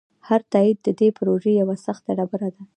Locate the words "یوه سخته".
1.61-2.11